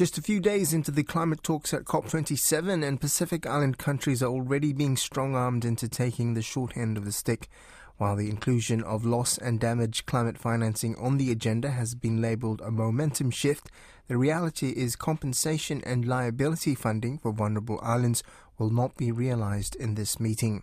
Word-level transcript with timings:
Just 0.00 0.16
a 0.16 0.22
few 0.22 0.40
days 0.40 0.72
into 0.72 0.90
the 0.90 1.02
climate 1.02 1.42
talks 1.42 1.74
at 1.74 1.84
COP27, 1.84 2.82
and 2.82 2.98
Pacific 2.98 3.46
Island 3.46 3.76
countries 3.76 4.22
are 4.22 4.30
already 4.30 4.72
being 4.72 4.96
strong 4.96 5.34
armed 5.34 5.62
into 5.62 5.90
taking 5.90 6.32
the 6.32 6.40
short 6.40 6.74
end 6.74 6.96
of 6.96 7.04
the 7.04 7.12
stick. 7.12 7.50
While 7.98 8.16
the 8.16 8.30
inclusion 8.30 8.82
of 8.82 9.04
loss 9.04 9.36
and 9.36 9.60
damage 9.60 10.06
climate 10.06 10.38
financing 10.38 10.96
on 10.96 11.18
the 11.18 11.30
agenda 11.30 11.68
has 11.72 11.94
been 11.94 12.22
labelled 12.22 12.62
a 12.62 12.70
momentum 12.70 13.30
shift, 13.30 13.70
the 14.08 14.16
reality 14.16 14.70
is 14.70 14.96
compensation 14.96 15.82
and 15.84 16.08
liability 16.08 16.74
funding 16.74 17.18
for 17.18 17.30
vulnerable 17.30 17.78
islands 17.82 18.22
will 18.56 18.70
not 18.70 18.96
be 18.96 19.12
realised 19.12 19.76
in 19.76 19.96
this 19.96 20.18
meeting. 20.18 20.62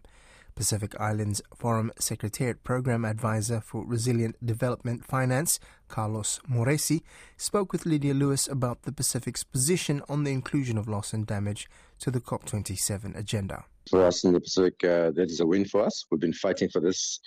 Pacific 0.57 0.99
Islands 0.99 1.39
Forum 1.55 1.91
Secretariat 1.99 2.63
Program 2.63 3.05
Advisor 3.05 3.61
for 3.61 3.85
Resilient 3.85 4.43
Development 4.43 5.05
Finance, 5.05 5.59
Carlos 5.87 6.39
Moresi, 6.49 7.03
spoke 7.37 7.71
with 7.71 7.85
Lydia 7.85 8.15
Lewis 8.15 8.47
about 8.47 8.81
the 8.81 8.91
Pacific's 8.91 9.43
position 9.43 10.01
on 10.09 10.23
the 10.23 10.31
inclusion 10.31 10.75
of 10.79 10.87
loss 10.87 11.13
and 11.13 11.27
damage 11.27 11.69
to 11.99 12.09
the 12.09 12.19
COP27 12.19 13.15
agenda. 13.15 13.65
For 13.87 14.03
us 14.03 14.23
in 14.23 14.33
the 14.33 14.41
Pacific, 14.41 14.83
uh, 14.83 15.11
that 15.11 15.29
is 15.29 15.41
a 15.41 15.45
win 15.45 15.63
for 15.63 15.85
us. 15.85 16.05
We've 16.09 16.19
been 16.19 16.33
fighting 16.33 16.69
for 16.69 16.81
this 16.81 17.19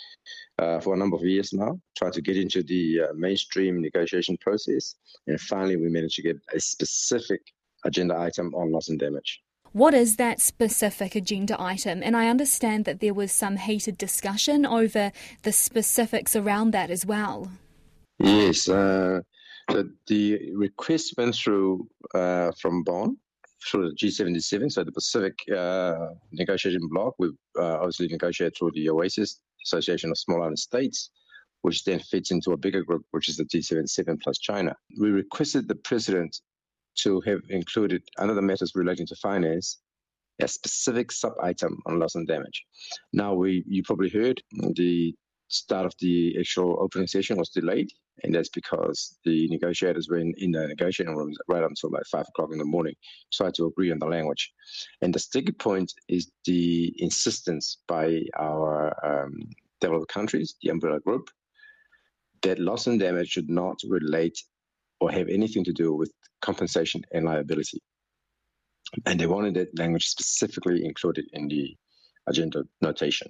uh, 0.59 0.81
for 0.81 0.95
a 0.95 0.97
number 0.97 1.17
of 1.17 1.23
years 1.23 1.53
now, 1.53 1.79
trying 1.97 2.13
to 2.13 2.21
get 2.21 2.37
into 2.37 2.65
the 2.65 3.03
uh, 3.03 3.15
mainstream 3.15 3.81
negotiation 3.81 4.37
process. 4.39 4.97
And 5.29 5.41
finally, 5.41 5.77
we 5.77 5.89
managed 5.89 6.17
to 6.17 6.23
get 6.23 6.37
a 6.53 6.59
specific 6.59 7.41
agenda 7.85 8.19
item 8.19 8.53
on 8.57 8.73
loss 8.73 8.89
and 8.89 8.99
damage. 8.99 9.41
What 9.73 9.95
is 9.95 10.17
that 10.17 10.41
specific 10.41 11.15
agenda 11.15 11.61
item? 11.61 12.03
And 12.03 12.17
I 12.17 12.29
understand 12.29 12.87
that 12.87 12.99
there 12.99 13.15
was 13.15 13.31
some 13.31 13.57
heated 13.57 13.97
discussion 13.97 14.67
over 14.67 15.13
the 15.43 15.53
specifics 15.53 16.35
around 16.35 16.73
that 16.73 16.91
as 16.91 17.07
well. 17.07 17.53
Yes, 18.19 18.69
uh, 18.69 19.21
the, 19.69 19.95
the, 20.09 20.55
request 20.55 21.15
went 21.17 21.37
through 21.37 21.89
uh, 22.15 22.51
from 22.61 22.83
Bonn 22.83 23.17
through 23.65 23.91
the 23.91 23.97
G77, 23.97 24.73
so 24.73 24.83
the 24.83 24.91
Pacific 24.91 25.39
uh, 25.57 26.09
negotiation 26.33 26.81
bloc. 26.91 27.15
We 27.19 27.29
uh, 27.57 27.77
obviously 27.77 28.09
negotiated 28.09 28.57
through 28.59 28.73
the 28.75 28.87
AOSIS 28.87 29.39
Association 29.65 30.11
of 30.11 30.19
Small 30.19 30.43
Island 30.43 30.59
States, 30.59 31.11
which 31.63 31.85
then 31.85 32.01
fits 32.01 32.33
into 32.33 32.53
a 32.53 32.57
bigger 32.57 32.83
group, 32.83 33.05
which 33.13 33.29
is 33.29 33.37
the 33.37 33.45
G77 33.45 34.21
plus 34.21 34.39
China. 34.39 34.75
We 34.99 35.11
requested 35.11 35.69
the 35.69 35.77
president 35.77 36.41
to 36.97 37.21
have 37.23 37.41
included 37.49 38.03
under 38.19 38.35
the 38.35 38.43
matters 38.43 38.73
relating 38.75 39.07
to 39.07 39.17
finance 39.17 39.79
a 40.41 40.49
specific 40.49 41.13
sub 41.13 41.33
item 41.43 41.79
on 41.87 41.99
loss 41.99 42.15
and 42.15 42.27
damage. 42.27 42.65
Now 43.13 43.35
we 43.35 43.65
you 43.67 43.83
probably 43.83 44.09
heard 44.09 44.43
the 44.75 45.15
start 45.49 45.85
of 45.85 45.93
the 46.01 46.37
actual 46.39 46.79
opening 46.81 47.09
session 47.09 47.37
was 47.37 47.51
delayed, 47.51 47.91
and 48.23 48.35
that's 48.35 48.49
because 48.49 49.19
the 49.25 49.49
negotiators 49.49 50.09
were 50.09 50.19
in, 50.19 50.33
in 50.39 50.53
the 50.53 50.67
negotiating 50.67 51.17
rooms 51.17 51.37
right 51.49 51.63
until 51.63 51.89
about 51.89 52.07
five 52.07 52.27
o'clock 52.29 52.51
in 52.53 52.59
the 52.59 52.65
morning, 52.65 52.95
try 53.33 53.51
to 53.51 53.67
agree 53.67 53.91
on 53.91 53.99
the 53.99 54.07
language. 54.07 54.53
And 55.03 55.13
the 55.13 55.19
sticky 55.19 55.53
point 55.53 55.93
is 56.09 56.31
the 56.45 56.95
insistence 56.99 57.79
by 57.89 58.23
our 58.39 58.95
um, 59.05 59.35
developed 59.81 60.13
countries, 60.13 60.55
the 60.63 60.71
umbrella 60.71 61.01
group, 61.01 61.29
that 62.43 62.59
loss 62.59 62.87
and 62.87 62.99
damage 62.99 63.29
should 63.29 63.51
not 63.51 63.79
relate 63.89 64.39
or 65.01 65.11
have 65.11 65.29
anything 65.29 65.65
to 65.65 65.73
do 65.73 65.93
with 65.95 66.13
compensation 66.41 67.03
and 67.13 67.25
liability. 67.25 67.81
And 69.07 69.21
they 69.21 69.27
wanted 69.27 69.55
that 69.55 69.79
language 69.79 70.07
specifically 70.09 70.85
included 70.85 71.27
in 71.33 71.49
the 71.49 71.77
agenda 72.27 72.65
notation. 72.81 73.29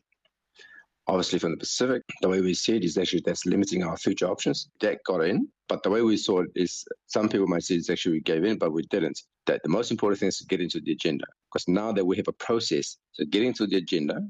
Obviously, 1.06 1.38
from 1.38 1.50
the 1.50 1.56
Pacific, 1.56 2.02
the 2.22 2.28
way 2.28 2.40
we 2.40 2.54
see 2.54 2.76
it 2.76 2.84
is 2.84 2.96
actually 2.96 3.22
that's 3.24 3.44
limiting 3.44 3.82
our 3.82 3.96
future 3.96 4.26
options. 4.26 4.68
That 4.80 5.02
got 5.04 5.24
in, 5.24 5.48
but 5.68 5.82
the 5.82 5.90
way 5.90 6.02
we 6.02 6.16
saw 6.16 6.42
it 6.42 6.50
is 6.54 6.84
some 7.06 7.28
people 7.28 7.48
might 7.48 7.64
say 7.64 7.74
it's 7.74 7.90
actually 7.90 8.12
we 8.12 8.20
gave 8.20 8.44
in, 8.44 8.58
but 8.58 8.72
we 8.72 8.82
didn't. 8.90 9.20
That 9.46 9.62
the 9.64 9.70
most 9.70 9.90
important 9.90 10.20
thing 10.20 10.28
is 10.28 10.38
to 10.38 10.46
get 10.46 10.60
into 10.60 10.80
the 10.80 10.92
agenda 10.92 11.24
because 11.50 11.66
now 11.66 11.90
that 11.92 12.04
we 12.04 12.16
have 12.16 12.28
a 12.28 12.32
process, 12.32 12.96
so 13.12 13.24
getting 13.24 13.52
to 13.54 13.66
the 13.66 13.78
agenda 13.78 14.22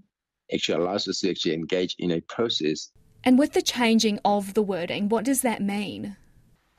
actually 0.52 0.82
allows 0.82 1.06
us 1.06 1.20
to 1.20 1.30
actually 1.30 1.54
engage 1.54 1.94
in 1.98 2.12
a 2.12 2.20
process. 2.22 2.90
And 3.24 3.38
with 3.38 3.52
the 3.52 3.62
changing 3.62 4.18
of 4.24 4.54
the 4.54 4.62
wording, 4.62 5.10
what 5.10 5.24
does 5.24 5.42
that 5.42 5.60
mean? 5.60 6.16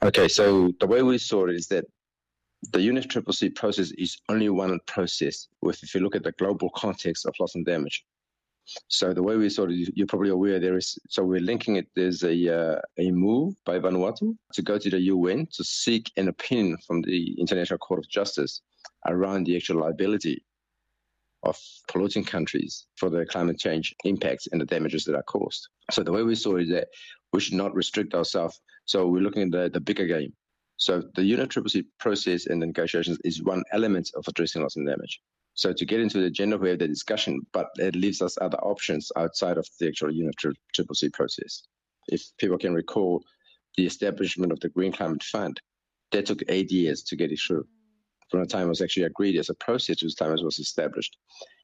Okay, 0.03 0.27
so 0.27 0.71
the 0.79 0.87
way 0.87 1.03
we 1.03 1.19
saw 1.19 1.45
it 1.45 1.55
is 1.55 1.67
that 1.67 1.85
the 2.73 2.79
UNFCCC 2.79 3.55
process 3.55 3.91
is 3.91 4.17
only 4.29 4.49
one 4.49 4.79
process. 4.87 5.47
With 5.61 5.83
if 5.83 5.93
you 5.93 6.01
look 6.01 6.15
at 6.15 6.23
the 6.23 6.31
global 6.33 6.71
context 6.75 7.25
of 7.27 7.35
loss 7.39 7.53
and 7.53 7.65
damage, 7.65 8.03
so 8.87 9.13
the 9.13 9.21
way 9.21 9.35
we 9.37 9.49
saw 9.49 9.65
it, 9.65 9.91
you're 9.93 10.07
probably 10.07 10.29
aware 10.29 10.59
there 10.59 10.77
is. 10.77 10.97
So 11.09 11.23
we're 11.23 11.39
linking 11.39 11.75
it. 11.75 11.87
There's 11.95 12.23
a 12.23 12.35
uh, 12.49 12.81
a 12.97 13.11
move 13.11 13.55
by 13.63 13.77
Vanuatu 13.77 14.35
to 14.53 14.61
go 14.61 14.79
to 14.79 14.89
the 14.89 15.01
UN 15.01 15.47
to 15.53 15.63
seek 15.63 16.11
an 16.17 16.27
opinion 16.29 16.77
from 16.87 17.01
the 17.01 17.39
International 17.39 17.77
Court 17.77 17.99
of 17.99 18.09
Justice 18.09 18.61
around 19.07 19.45
the 19.45 19.55
actual 19.55 19.81
liability 19.81 20.43
of 21.43 21.59
polluting 21.87 22.23
countries 22.23 22.87
for 22.95 23.09
the 23.09 23.25
climate 23.25 23.59
change 23.59 23.95
impacts 24.03 24.47
and 24.51 24.61
the 24.61 24.65
damages 24.65 25.05
that 25.05 25.15
are 25.15 25.23
caused. 25.23 25.67
So 25.91 26.03
the 26.03 26.11
way 26.11 26.23
we 26.23 26.35
saw 26.35 26.57
it 26.57 26.63
is 26.63 26.69
that 26.69 26.87
we 27.33 27.39
should 27.39 27.55
not 27.55 27.73
restrict 27.73 28.13
ourselves 28.13 28.61
so 28.85 29.07
we're 29.07 29.21
looking 29.21 29.43
at 29.43 29.51
the, 29.51 29.69
the 29.69 29.79
bigger 29.79 30.05
game. 30.05 30.33
So 30.77 31.03
the 31.15 31.21
UNFCCC 31.21 31.85
process 31.99 32.47
and 32.47 32.61
the 32.61 32.65
negotiations 32.65 33.19
is 33.23 33.43
one 33.43 33.63
element 33.71 34.09
of 34.15 34.25
addressing 34.27 34.63
loss 34.63 34.75
and 34.75 34.87
damage. 34.87 35.21
So 35.53 35.73
to 35.73 35.85
get 35.85 35.99
into 35.99 36.19
the 36.19 36.25
agenda, 36.25 36.57
we 36.57 36.69
have 36.69 36.79
the 36.79 36.87
discussion, 36.87 37.41
but 37.53 37.67
it 37.77 37.95
leaves 37.95 38.21
us 38.21 38.37
other 38.41 38.57
options 38.59 39.11
outside 39.15 39.57
of 39.57 39.67
the 39.79 39.89
actual 39.89 40.09
UNFCCC 40.09 41.13
process. 41.13 41.63
If 42.07 42.23
people 42.39 42.57
can 42.57 42.73
recall 42.73 43.23
the 43.77 43.85
establishment 43.85 44.51
of 44.51 44.59
the 44.59 44.69
Green 44.69 44.91
Climate 44.91 45.23
Fund, 45.23 45.61
that 46.11 46.25
took 46.25 46.41
eight 46.49 46.71
years 46.71 47.03
to 47.03 47.15
get 47.15 47.31
it 47.31 47.39
through. 47.39 47.65
From 48.29 48.39
the 48.39 48.47
time 48.47 48.67
it 48.67 48.69
was 48.69 48.81
actually 48.81 49.03
agreed 49.03 49.37
as 49.37 49.49
a 49.49 49.55
process 49.55 49.97
to 49.97 50.05
the 50.07 50.15
time 50.17 50.33
it 50.33 50.43
was 50.43 50.59
established. 50.59 51.17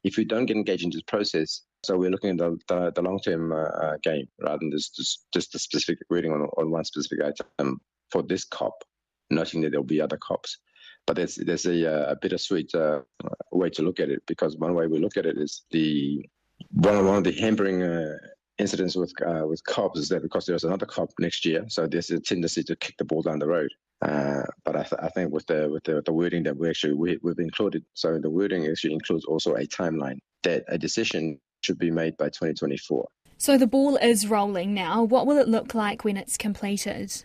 If 0.04 0.18
we 0.18 0.26
don't 0.26 0.46
get 0.46 0.58
engaged 0.58 0.84
in 0.84 0.92
this 0.92 1.02
process, 1.02 1.64
so 1.88 1.98
we're 1.98 2.10
looking 2.10 2.32
at 2.32 2.38
the, 2.38 2.58
the, 2.68 2.92
the 2.96 3.02
long-term 3.02 3.54
uh, 3.54 3.56
uh, 3.56 3.98
game 4.04 4.28
rather 4.42 4.58
than 4.60 4.72
just, 4.72 4.94
just, 4.98 5.26
just 5.34 5.54
the 5.54 5.60
specific 5.60 6.06
reading 6.10 6.34
on, 6.34 6.42
on 6.42 6.70
one 6.70 6.84
specific 6.84 7.20
item 7.24 7.80
for 8.12 8.24
this 8.24 8.44
COP, 8.44 8.84
noting 9.30 9.62
that 9.62 9.70
there'll 9.70 9.86
be 9.86 10.02
other 10.02 10.18
COPs. 10.18 10.58
But 11.06 11.16
there's, 11.16 11.36
there's 11.36 11.66
a, 11.66 12.10
uh, 12.10 12.12
a 12.12 12.16
bittersweet 12.18 12.76
uh, 12.76 13.04
way 13.54 13.70
to 13.70 13.84
look 13.84 14.02
at 14.02 14.10
it 14.10 14.22
because 14.28 14.58
one 14.58 14.74
way 14.74 14.88
we 14.88 15.00
look 15.00 15.16
at 15.16 15.26
it 15.26 15.38
is 15.38 15.64
the 15.72 16.28
one, 16.72 17.06
one 17.06 17.20
of 17.20 17.24
the 17.24 17.32
hampering 17.32 17.84
uh, 17.84 18.18
incidents 18.58 18.98
with 18.98 19.14
uh, 19.26 19.48
with 19.48 19.64
COPs 19.64 20.00
is 20.00 20.10
that 20.10 20.24
because 20.24 20.46
there's 20.46 20.66
another 20.66 20.86
COP 20.86 21.12
next 21.20 21.46
year, 21.46 21.64
so 21.70 21.88
there's 21.88 22.10
a 22.10 22.20
tendency 22.20 22.64
to 22.64 22.76
kick 22.76 22.96
the 22.98 23.06
ball 23.06 23.22
down 23.22 23.40
the 23.40 23.48
road. 23.48 23.70
Uh, 24.02 24.44
but 24.66 24.76
I, 24.76 24.84
th- 24.84 25.02
I, 25.02 25.10
think 25.10 25.32
with 25.32 25.48
the 25.48 25.70
with 25.70 25.84
the, 25.86 26.02
the 26.06 26.12
wording 26.12 26.44
that 26.44 26.58
we 26.58 26.70
actually 26.70 26.96
we, 26.96 27.18
we've 27.24 27.40
included, 27.40 27.86
so 27.94 28.20
the 28.20 28.30
wording 28.30 28.68
actually 28.68 28.94
includes 28.94 29.24
also 29.26 29.56
a 29.56 29.66
timeline 29.66 30.20
that 30.44 30.66
a 30.68 30.78
decision 30.78 31.40
should 31.62 31.78
be 31.78 31.92
made 31.92 32.18
by 32.18 32.26
2024. 32.26 33.08
So 33.38 33.58
the 33.58 33.68
ball 33.68 33.98
is 33.98 34.28
rolling 34.28 34.74
now. 34.74 35.04
What 35.04 35.28
will 35.28 35.38
it 35.38 35.48
look 35.48 35.76
like 35.76 36.04
when 36.04 36.18
it's 36.18 36.38
completed? 36.38 37.24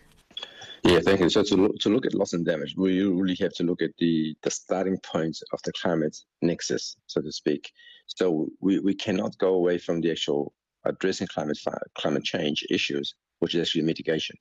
Yeah, 0.83 0.99
thank 0.99 1.21
you. 1.21 1.29
So 1.29 1.43
to 1.43 1.55
look, 1.55 1.77
to 1.79 1.89
look 1.89 2.05
at 2.05 2.13
loss 2.13 2.33
and 2.33 2.45
damage, 2.45 2.75
we 2.77 3.01
really 3.03 3.37
have 3.39 3.53
to 3.53 3.63
look 3.63 3.81
at 3.81 3.91
the, 3.99 4.35
the 4.43 4.51
starting 4.51 4.97
point 4.99 5.37
of 5.53 5.61
the 5.63 5.71
climate 5.81 6.17
nexus, 6.41 6.97
so 7.07 7.21
to 7.21 7.31
speak. 7.31 7.71
So 8.07 8.49
we, 8.59 8.79
we 8.79 8.93
cannot 8.93 9.37
go 9.37 9.53
away 9.55 9.77
from 9.77 10.01
the 10.01 10.11
actual 10.11 10.53
addressing 10.85 11.27
climate 11.27 11.57
climate 11.97 12.25
change 12.25 12.65
issues, 12.69 13.15
which 13.39 13.55
is 13.55 13.61
actually 13.61 13.83
mitigation 13.83 14.35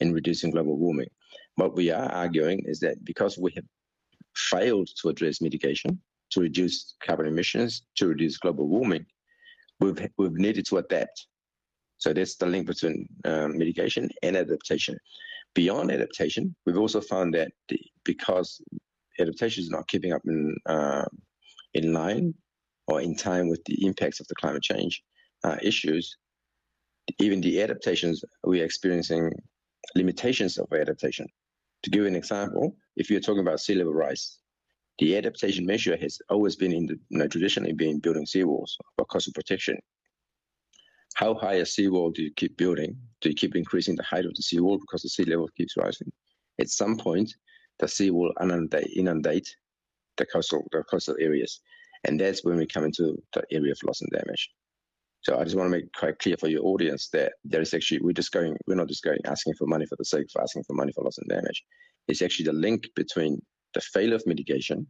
in 0.00 0.12
reducing 0.12 0.50
global 0.50 0.76
warming. 0.76 1.08
What 1.54 1.74
we 1.74 1.90
are 1.90 2.10
arguing 2.10 2.62
is 2.66 2.80
that 2.80 3.04
because 3.04 3.38
we 3.38 3.52
have 3.54 3.64
failed 4.34 4.88
to 5.00 5.08
address 5.08 5.40
mitigation, 5.40 6.00
to 6.30 6.40
reduce 6.40 6.94
carbon 7.00 7.26
emissions, 7.26 7.82
to 7.96 8.08
reduce 8.08 8.36
global 8.36 8.68
warming, 8.68 9.06
we've 9.80 10.08
we've 10.16 10.32
needed 10.32 10.66
to 10.66 10.78
adapt. 10.78 11.26
So 11.98 12.12
that's 12.12 12.36
the 12.36 12.46
link 12.46 12.66
between 12.66 13.08
um, 13.24 13.58
mitigation 13.58 14.08
and 14.22 14.36
adaptation. 14.36 14.96
Beyond 15.54 15.90
adaptation, 15.90 16.54
we've 16.64 16.78
also 16.78 17.00
found 17.00 17.34
that 17.34 17.50
the, 17.68 17.80
because 18.04 18.60
adaptation 19.18 19.64
is 19.64 19.70
not 19.70 19.88
keeping 19.88 20.12
up 20.12 20.22
in 20.26 20.56
uh, 20.66 21.06
in 21.74 21.92
line 21.92 22.34
or 22.86 23.00
in 23.00 23.14
time 23.16 23.48
with 23.48 23.62
the 23.64 23.84
impacts 23.84 24.20
of 24.20 24.28
the 24.28 24.34
climate 24.36 24.62
change 24.62 25.02
uh, 25.44 25.56
issues, 25.62 26.16
even 27.18 27.40
the 27.40 27.60
adaptations 27.62 28.24
we're 28.44 28.64
experiencing 28.64 29.30
limitations 29.94 30.58
of 30.58 30.72
adaptation. 30.72 31.26
To 31.84 31.90
give 31.90 32.06
an 32.06 32.16
example, 32.16 32.76
if 32.96 33.10
you're 33.10 33.20
talking 33.20 33.42
about 33.42 33.60
sea 33.60 33.74
level 33.74 33.92
rise, 33.92 34.38
the 34.98 35.16
adaptation 35.16 35.64
measure 35.64 35.96
has 35.96 36.18
always 36.28 36.56
been 36.56 36.72
in 36.72 36.86
the, 36.86 36.98
you 37.08 37.18
know, 37.18 37.28
traditionally 37.28 37.72
been 37.72 38.00
building 38.00 38.26
seawalls 38.26 38.72
for 38.96 39.04
coastal 39.06 39.32
protection. 39.32 39.78
How 41.14 41.34
high 41.34 41.54
a 41.54 41.66
seawall 41.66 42.10
do 42.10 42.22
you 42.22 42.32
keep 42.34 42.56
building? 42.56 42.96
Do 43.20 43.28
you 43.28 43.34
keep 43.34 43.56
increasing 43.56 43.96
the 43.96 44.02
height 44.02 44.24
of 44.24 44.34
the 44.34 44.42
seawall 44.42 44.78
because 44.78 45.02
the 45.02 45.08
sea 45.08 45.24
level 45.24 45.48
keeps 45.56 45.76
rising? 45.76 46.12
At 46.60 46.68
some 46.68 46.96
point, 46.96 47.32
the 47.78 47.88
sea 47.88 48.10
will 48.10 48.32
inundate, 48.40 48.90
inundate 48.94 49.48
the 50.16 50.26
coastal 50.26 50.66
the 50.72 50.82
coastal 50.84 51.16
areas, 51.20 51.60
and 52.04 52.20
that's 52.20 52.44
when 52.44 52.56
we 52.56 52.66
come 52.66 52.84
into 52.84 53.16
the 53.34 53.42
area 53.52 53.72
of 53.72 53.78
loss 53.84 54.00
and 54.00 54.10
damage. 54.10 54.50
So 55.22 55.38
I 55.38 55.44
just 55.44 55.56
want 55.56 55.66
to 55.66 55.76
make 55.76 55.92
quite 55.92 56.18
clear 56.18 56.36
for 56.36 56.48
your 56.48 56.64
audience 56.64 57.08
that 57.10 57.32
there 57.44 57.60
is 57.60 57.74
actually 57.74 58.00
we're 58.00 58.12
just 58.12 58.32
going 58.32 58.56
we're 58.66 58.74
not 58.74 58.88
just 58.88 59.04
going 59.04 59.18
asking 59.24 59.54
for 59.54 59.66
money 59.66 59.86
for 59.86 59.96
the 59.96 60.04
sake 60.04 60.26
of 60.34 60.42
asking 60.42 60.64
for 60.64 60.74
money 60.74 60.92
for 60.92 61.04
loss 61.04 61.18
and 61.18 61.28
damage. 61.28 61.64
It's 62.08 62.22
actually 62.22 62.46
the 62.46 62.52
link 62.52 62.88
between 62.94 63.40
the 63.74 63.80
failure 63.80 64.14
of 64.14 64.26
mitigation, 64.26 64.86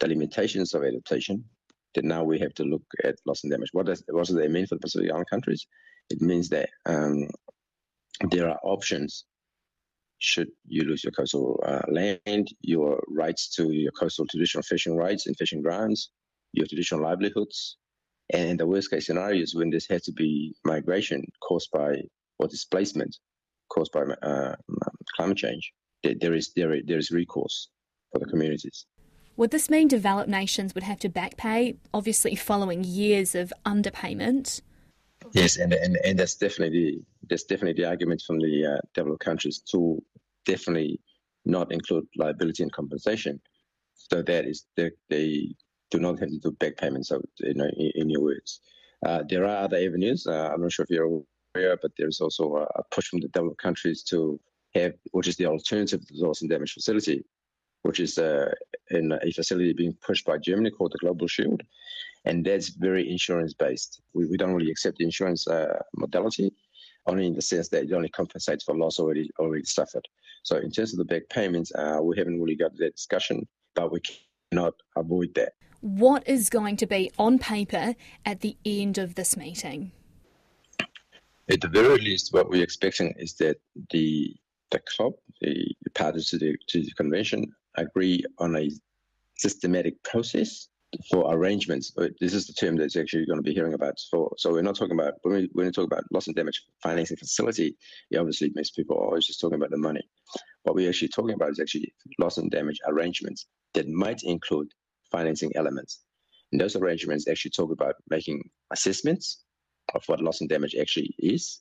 the 0.00 0.08
limitations 0.08 0.74
of 0.74 0.84
adaptation, 0.84 1.44
then 1.94 2.06
now 2.08 2.22
we 2.22 2.38
have 2.38 2.54
to 2.54 2.64
look 2.64 2.82
at 3.04 3.16
loss 3.26 3.42
and 3.42 3.50
damage. 3.50 3.70
What 3.72 3.86
does 3.86 4.02
what 4.08 4.26
does 4.26 4.36
that 4.36 4.50
mean 4.50 4.66
for 4.66 4.76
the 4.76 4.80
Pacific 4.80 5.10
Island 5.10 5.30
countries? 5.30 5.66
It 6.10 6.20
means 6.20 6.48
that 6.50 6.68
um, 6.84 7.28
there 8.30 8.48
are 8.48 8.58
options 8.62 9.24
should 10.18 10.48
you 10.66 10.82
lose 10.84 11.04
your 11.04 11.12
coastal 11.12 11.62
uh, 11.66 11.82
land, 11.88 12.48
your 12.62 13.02
rights 13.08 13.54
to 13.56 13.70
your 13.70 13.92
coastal 13.92 14.26
traditional 14.26 14.62
fishing 14.62 14.96
rights 14.96 15.26
and 15.26 15.36
fishing 15.36 15.62
grounds, 15.62 16.10
your 16.52 16.66
traditional 16.66 17.02
livelihoods, 17.02 17.76
and 18.32 18.58
the 18.58 18.66
worst 18.66 18.90
case 18.90 19.06
scenarios 19.06 19.54
when 19.54 19.70
this 19.70 19.86
has 19.88 20.02
to 20.02 20.12
be 20.12 20.54
migration 20.64 21.24
caused 21.42 21.70
by 21.70 21.96
or 22.38 22.48
displacement 22.48 23.16
caused 23.68 23.92
by 23.92 24.02
uh, 24.22 24.54
climate 25.16 25.36
change, 25.36 25.72
there 26.02 26.34
is 26.34 26.52
there, 26.54 26.80
there 26.84 26.98
is 26.98 27.10
recourse 27.10 27.68
for 28.18 28.24
the 28.24 28.30
communities. 28.30 28.86
Would 29.36 29.50
this 29.50 29.68
mean 29.68 29.88
developed 29.88 30.30
nations 30.30 30.74
would 30.74 30.84
have 30.84 30.98
to 31.00 31.10
backpay, 31.10 31.76
obviously 31.92 32.34
following 32.34 32.84
years 32.84 33.34
of 33.34 33.52
underpayment? 33.66 34.62
Yes, 35.32 35.56
and 35.56 35.72
and, 35.72 35.96
and 36.04 36.18
that's 36.18 36.36
definitely 36.36 37.00
that's 37.28 37.44
definitely 37.44 37.82
the 37.82 37.88
argument 37.88 38.22
from 38.26 38.38
the 38.38 38.74
uh, 38.74 38.80
developed 38.94 39.24
countries 39.24 39.58
to 39.72 40.02
definitely 40.46 41.00
not 41.44 41.70
include 41.72 42.06
liability 42.16 42.62
and 42.62 42.72
compensation. 42.72 43.40
So 43.94 44.22
that 44.22 44.46
is 44.46 44.66
they, 44.76 44.90
they 45.10 45.54
do 45.90 45.98
not 45.98 46.18
have 46.20 46.30
to 46.30 46.38
do 46.38 46.50
back 46.52 46.76
payments. 46.76 47.08
So 47.08 47.20
you 47.40 47.54
know, 47.54 47.68
in, 47.76 47.92
in 47.94 48.10
your 48.10 48.22
words, 48.22 48.60
uh, 49.04 49.22
there 49.28 49.44
are 49.44 49.64
other 49.64 49.76
avenues. 49.76 50.26
Uh, 50.26 50.50
I'm 50.52 50.62
not 50.62 50.72
sure 50.72 50.84
if 50.84 50.90
you're 50.90 51.22
aware, 51.54 51.76
but 51.80 51.90
there's 51.98 52.20
also 52.20 52.56
a, 52.56 52.82
push 52.90 53.08
from 53.08 53.20
the 53.20 53.28
developed 53.28 53.60
countries 53.60 54.02
to 54.04 54.40
have, 54.74 54.92
which 55.12 55.28
is 55.28 55.36
the 55.36 55.46
alternative 55.46 56.06
to 56.06 56.14
the 56.14 56.26
loss 56.26 56.40
and 56.40 56.50
damage 56.50 56.72
facility, 56.72 57.24
which 57.86 58.00
is 58.00 58.18
uh, 58.18 58.52
in 58.90 59.12
a 59.12 59.30
facility 59.32 59.72
being 59.72 59.96
pushed 60.04 60.26
by 60.26 60.38
Germany 60.38 60.70
called 60.70 60.92
the 60.92 60.98
Global 60.98 61.28
Shield, 61.28 61.62
and 62.24 62.44
that's 62.44 62.70
very 62.70 63.08
insurance 63.10 63.54
based. 63.54 64.00
We, 64.12 64.26
we 64.26 64.36
don't 64.36 64.54
really 64.54 64.70
accept 64.70 64.98
the 64.98 65.04
insurance 65.04 65.46
uh, 65.46 65.78
modality, 65.96 66.52
only 67.06 67.26
in 67.26 67.34
the 67.34 67.42
sense 67.42 67.68
that 67.68 67.84
it 67.84 67.92
only 67.92 68.08
compensates 68.08 68.64
for 68.64 68.76
loss 68.76 68.98
already 68.98 69.30
already 69.38 69.64
suffered. 69.64 70.06
So 70.42 70.56
in 70.56 70.70
terms 70.70 70.92
of 70.92 70.98
the 70.98 71.04
back 71.04 71.28
payments, 71.28 71.72
uh, 71.74 72.00
we 72.02 72.18
haven't 72.18 72.40
really 72.40 72.56
got 72.56 72.76
that 72.78 72.96
discussion, 72.96 73.46
but 73.74 73.92
we 73.92 74.00
cannot 74.50 74.74
avoid 74.96 75.34
that. 75.34 75.52
What 75.80 76.26
is 76.26 76.50
going 76.50 76.76
to 76.78 76.86
be 76.86 77.12
on 77.18 77.38
paper 77.38 77.94
at 78.24 78.40
the 78.40 78.56
end 78.64 78.98
of 78.98 79.14
this 79.14 79.36
meeting? 79.36 79.92
At 81.48 81.60
the 81.60 81.68
very 81.68 81.98
least, 81.98 82.32
what 82.32 82.50
we're 82.50 82.64
expecting 82.64 83.14
is 83.16 83.34
that 83.34 83.58
the 83.90 84.34
the 84.72 84.80
club, 84.80 85.12
the 85.40 85.74
parties 85.94 86.30
to 86.30 86.38
the, 86.38 86.56
to 86.68 86.82
the 86.82 86.90
convention, 86.92 87.52
agree 87.76 88.24
on 88.38 88.56
a 88.56 88.70
systematic 89.36 90.02
process 90.02 90.68
for 91.10 91.32
arrangements. 91.34 91.92
Uh, 91.98 92.08
this 92.20 92.32
is 92.32 92.46
the 92.46 92.52
term 92.52 92.76
that's 92.76 92.96
actually 92.96 93.26
going 93.26 93.38
to 93.38 93.42
be 93.42 93.54
hearing 93.54 93.74
about. 93.74 93.98
For 94.10 94.32
so 94.38 94.52
we're 94.52 94.62
not 94.62 94.76
talking 94.76 94.98
about 94.98 95.14
when 95.22 95.34
we 95.34 95.48
when 95.52 95.66
we 95.66 95.72
talk 95.72 95.86
about 95.86 96.04
loss 96.12 96.26
and 96.26 96.36
damage 96.36 96.62
financing 96.82 97.16
facility. 97.16 97.76
It 98.10 98.18
obviously 98.18 98.50
makes 98.54 98.70
people 98.70 98.96
are 98.96 99.04
always 99.04 99.26
just 99.26 99.40
talking 99.40 99.56
about 99.56 99.70
the 99.70 99.78
money. 99.78 100.02
What 100.62 100.74
we're 100.74 100.88
actually 100.88 101.08
talking 101.08 101.34
about 101.34 101.50
is 101.50 101.60
actually 101.60 101.92
loss 102.18 102.38
and 102.38 102.50
damage 102.50 102.78
arrangements 102.86 103.46
that 103.74 103.88
might 103.88 104.22
include 104.22 104.68
financing 105.10 105.52
elements. 105.54 106.00
And 106.52 106.60
those 106.60 106.76
arrangements 106.76 107.28
actually 107.28 107.50
talk 107.50 107.72
about 107.72 107.96
making 108.08 108.42
assessments 108.72 109.42
of 109.94 110.02
what 110.06 110.20
loss 110.20 110.40
and 110.40 110.48
damage 110.48 110.74
actually 110.80 111.14
is, 111.18 111.60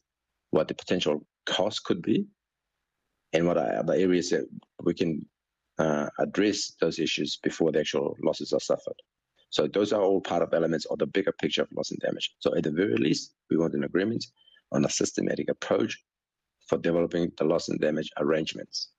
what 0.51 0.67
the 0.67 0.73
potential 0.73 1.25
cost 1.45 1.83
could 1.83 2.01
be, 2.01 2.27
and 3.33 3.47
what 3.47 3.57
are 3.57 3.83
the 3.83 3.97
areas 3.97 4.29
that 4.29 4.47
we 4.83 4.94
can 4.94 5.25
uh, 5.77 6.07
address 6.19 6.74
those 6.80 7.00
issues 7.00 7.38
before 7.44 7.72
the 7.72 7.80
actual 7.80 8.16
losses 8.24 8.54
are 8.54 8.60
suffered. 8.60 8.95
So 9.50 9.68
those 9.68 9.94
are 9.94 10.01
all 10.01 10.22
part 10.22 10.42
of 10.42 10.54
elements 10.54 10.86
of 10.86 11.00
the 11.00 11.07
bigger 11.07 11.31
picture 11.31 11.62
of 11.62 11.69
loss 11.75 11.92
and 11.92 12.00
damage. 12.00 12.36
So 12.39 12.56
at 12.56 12.63
the 12.63 12.72
very 12.72 12.98
least, 12.98 13.33
we 13.50 13.57
want 13.57 13.74
an 13.74 13.83
agreement 13.83 14.25
on 14.72 14.86
a 14.86 14.89
systematic 14.89 15.50
approach 15.50 15.98
for 16.68 16.77
developing 16.77 17.31
the 17.38 17.45
loss 17.45 17.69
and 17.69 17.80
damage 17.80 18.10
arrangements. 18.18 18.89